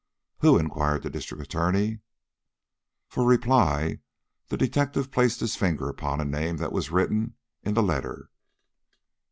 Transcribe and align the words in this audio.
"Who?" 0.39 0.57
inquired 0.57 1.03
the 1.03 1.11
District 1.11 1.43
Attorney. 1.43 1.99
For 3.07 3.23
reply 3.23 3.99
the 4.47 4.57
detective 4.57 5.11
placed 5.11 5.41
his 5.41 5.55
finger 5.55 5.89
upon 5.89 6.19
a 6.19 6.25
name 6.25 6.57
that 6.57 6.71
was 6.73 6.89
written 6.89 7.35
in 7.61 7.75
the 7.75 7.83
letter. 7.83 8.31